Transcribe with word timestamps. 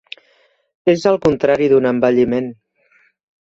És 0.93 1.05
el 1.11 1.19
contrari 1.25 1.67
d'un 1.75 1.89
embelliment. 1.91 2.49